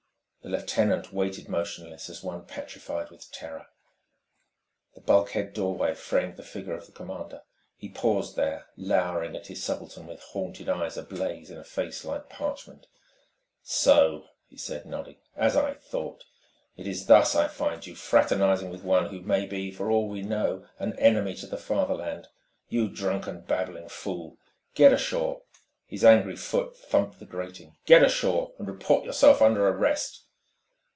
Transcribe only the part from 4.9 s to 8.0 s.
The bulkhead doorway framed the figure of the commander. He